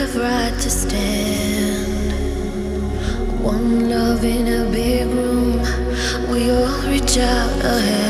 have 0.00 0.16
right 0.16 0.58
to 0.58 0.70
stand. 0.70 2.12
One 3.44 3.90
love 3.90 4.24
in 4.24 4.46
a 4.48 4.70
big 4.70 5.06
room, 5.08 5.60
we 6.30 6.50
all 6.50 6.80
reach 6.88 7.18
out 7.18 7.64
ahead. 7.64 8.09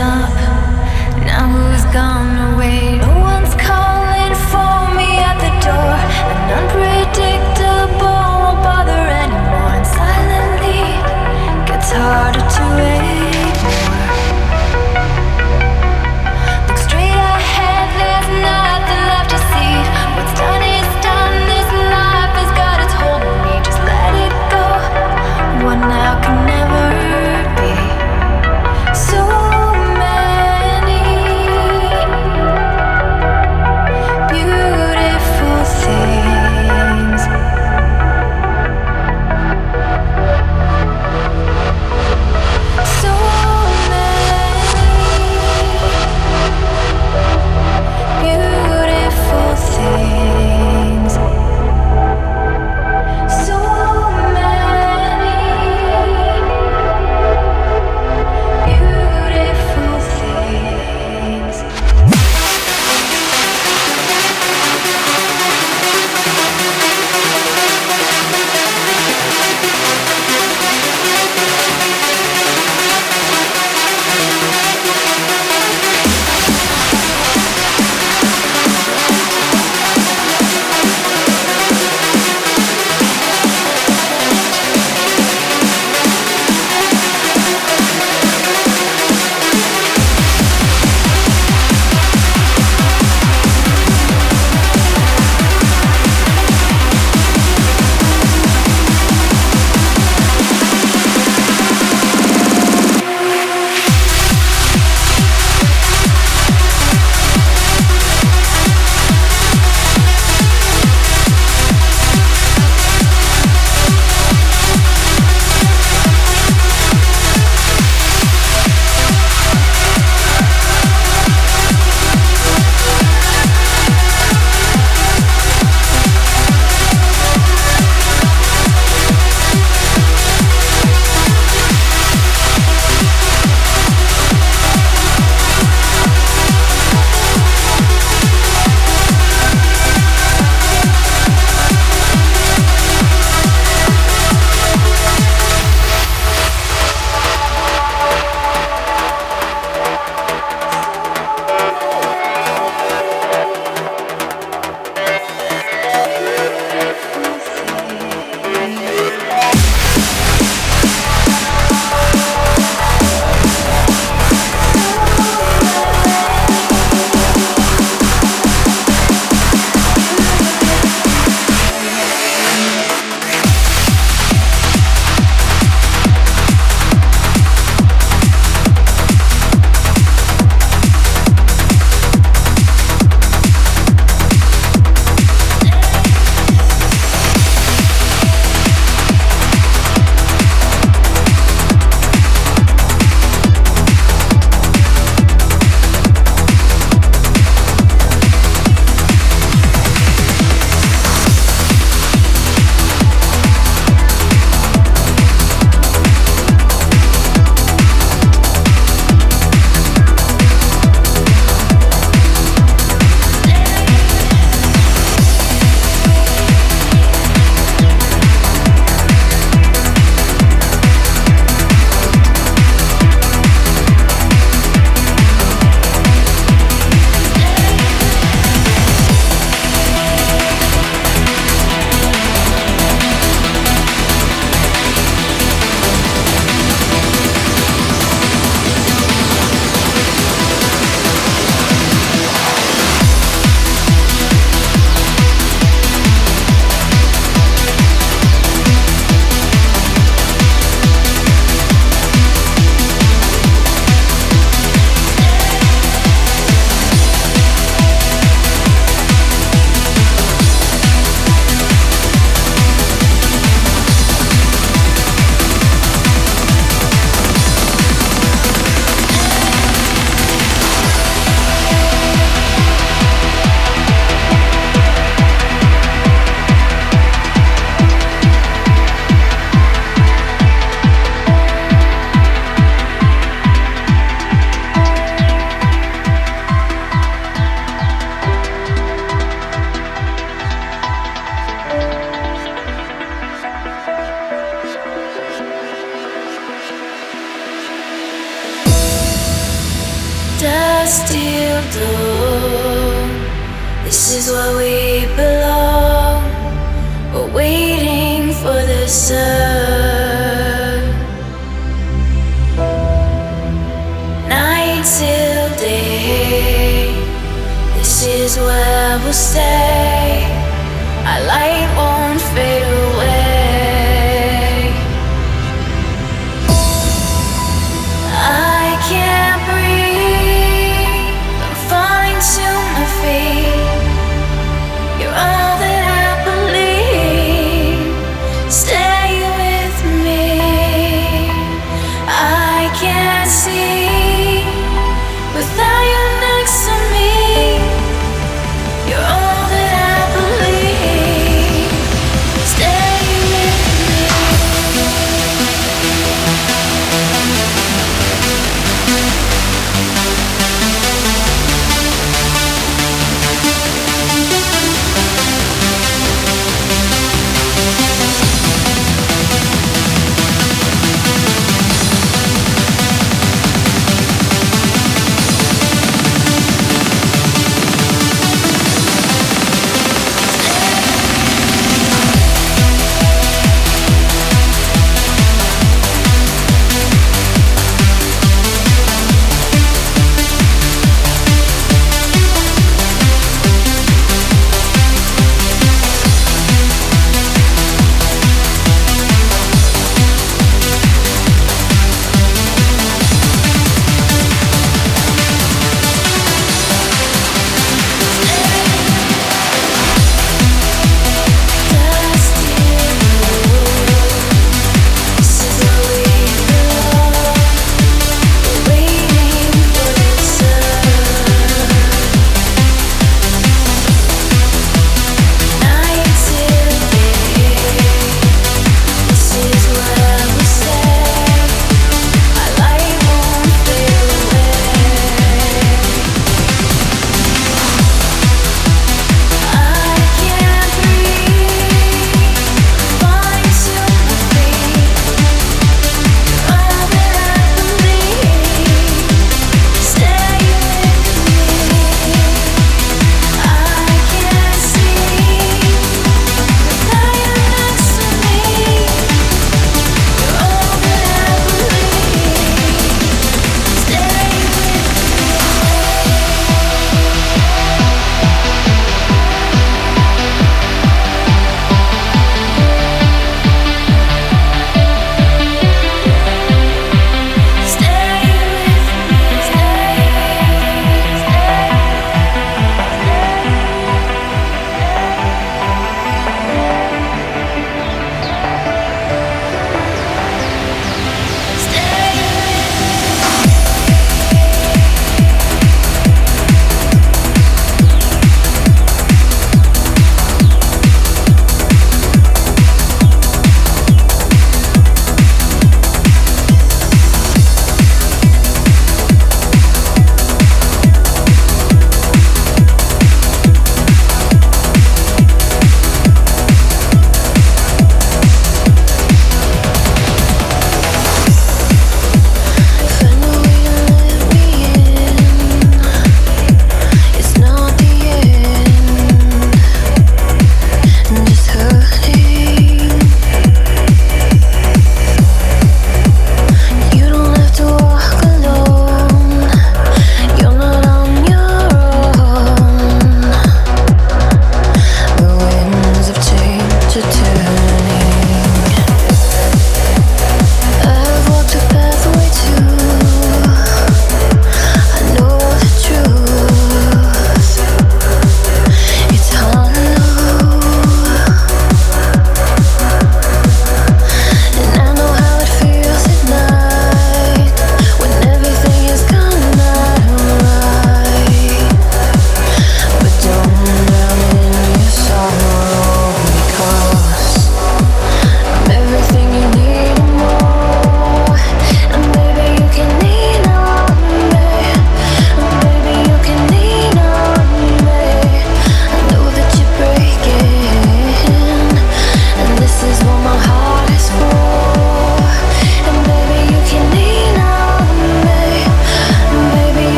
stop. 0.00 0.32
Now 1.26 1.46
who's 1.52 1.84
gone 1.92 2.54
away? 2.54 3.19